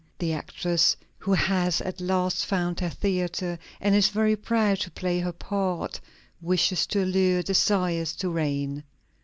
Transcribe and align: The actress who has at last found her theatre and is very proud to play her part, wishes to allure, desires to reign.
The 0.17 0.33
actress 0.33 0.95
who 1.19 1.31
has 1.33 1.79
at 1.79 2.01
last 2.01 2.43
found 2.47 2.79
her 2.79 2.89
theatre 2.89 3.59
and 3.79 3.93
is 3.93 4.07
very 4.09 4.35
proud 4.35 4.79
to 4.79 4.89
play 4.89 5.19
her 5.19 5.31
part, 5.31 5.99
wishes 6.41 6.87
to 6.87 7.03
allure, 7.03 7.43
desires 7.43 8.13
to 8.15 8.31
reign. 8.31 8.83